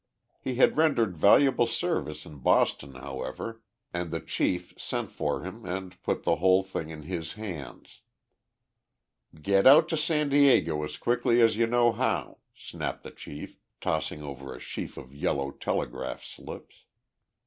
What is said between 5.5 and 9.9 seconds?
and put the whole thing in his hands. "Get out